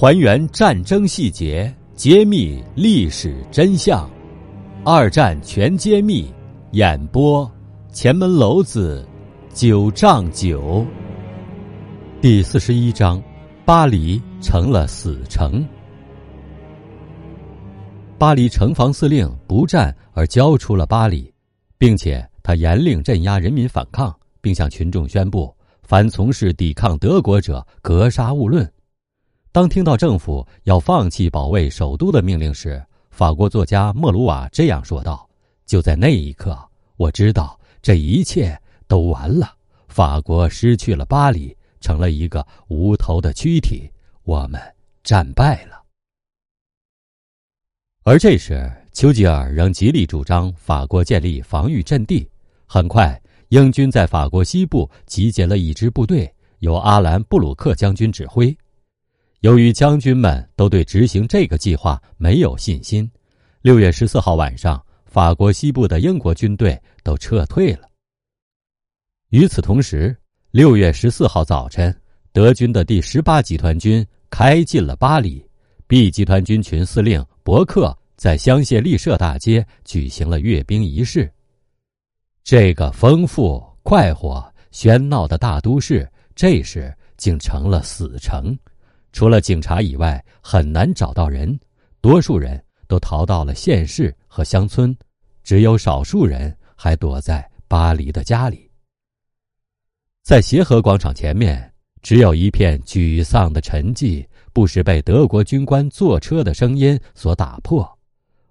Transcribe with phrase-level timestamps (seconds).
[0.00, 4.08] 还原战争细节，揭秘历史真相。
[4.84, 6.32] 二战全揭秘，
[6.70, 7.50] 演播
[7.92, 9.04] 前门楼子
[9.52, 10.86] 九丈九。
[12.20, 13.20] 第四十一章：
[13.64, 15.66] 巴黎成了死城。
[18.18, 21.28] 巴黎城防司令不战而交出了巴黎，
[21.76, 28.64] 并且他严令镇压人民反抗，并向群众宣布：凡从事抵抗德国者，格杀勿论。
[29.50, 35.28] 当听到政府要放弃保卫首都的命令时，法国作家莫鲁瓦这样说道
[35.64, 36.56] ：“就在那一刻，
[36.96, 39.54] 我知道这一切都完了。
[39.88, 43.90] 法国失去了巴黎，成了一个无头的躯体，
[44.22, 44.60] 我们
[45.02, 45.82] 战败了。”
[48.04, 52.28] 而这时，丘吉尔仍极力主张法国建立防御阵地。
[52.66, 58.56] 很快，英军在法国西部集结了一支部队，由阿兰·布鲁克将军指挥。
[59.40, 63.08] 由于将军们都对执行这个计划没有信心，
[63.62, 67.88] 六月十四号晚上，法国西部的英国军队都撤退了。
[69.30, 70.16] 与此同时，
[70.50, 71.96] 六月十四号早晨，
[72.32, 75.44] 德军的第十八集团军开进了巴黎
[75.86, 81.32] ，B 集团军群司令伯克在香榭丽舍大街举行了阅兵仪式。
[82.42, 88.58] 这个丰富、快活、喧闹的大都市，这时竟成了死城。
[89.12, 91.58] 除了警察以外，很难找到人。
[92.00, 94.96] 多数人都逃到了县市和乡村，
[95.42, 98.70] 只有少数人还躲在巴黎的家里。
[100.22, 107.98] 在协和广场前面，只有一片沮丧的沉寂，不时被德国军官坐车的声音所打破。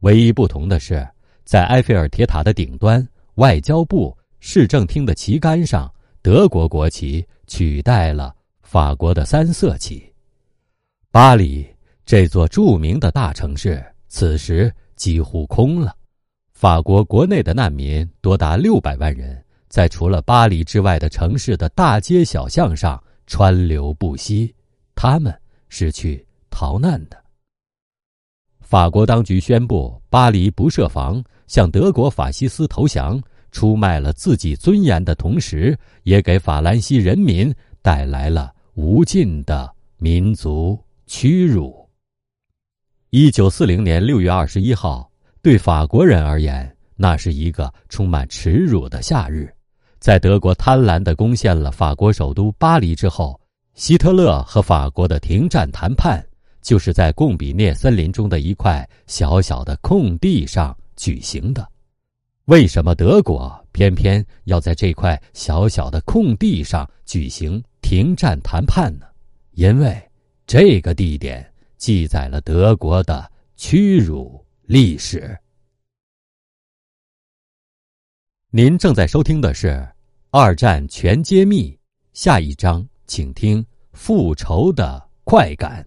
[0.00, 1.04] 唯一不同的是，
[1.44, 10.11] 在埃菲尔铁塔的顶端，外交部、市政厅的旗杆上，德国国旗取代了法国的三色旗。
[11.12, 11.66] 巴黎
[12.06, 15.94] 这座著名的大城市，此时几乎空了。
[16.54, 24.54] 法国国内的难民多达六百万人，在除了巴黎之外的城市的大街小巷上川流不息。
[24.94, 27.22] 他们是去逃难的。
[28.62, 40.82] 法国当局宣布巴黎不设防，向德国法西斯投降，出卖了自己尊严的同时，也给法兰西人民带来了无尽的民族。
[41.14, 41.86] 屈辱。
[43.10, 45.12] 一九四零年六月二十一号，
[45.42, 49.54] 对法国人而言，那是一个充满耻辱的夏日。
[49.98, 53.38] 在德国贪婪地攻陷了法国首都巴黎之后，
[53.74, 56.24] 希特勒和法国的停战谈判
[56.62, 61.68] 就是在贡比涅森林中的一块小小的空地上举行的。
[62.46, 69.04] 为什么德国偏偏要在这块小小的空地上举行停战谈判呢？
[69.50, 70.02] 因为。
[70.46, 75.38] 这个地点记载了德国的屈辱历史。
[78.50, 79.68] 您正在收听的是
[80.30, 81.70] 《二战全揭秘》，
[82.12, 85.82] 下一章请听《复仇的快感》。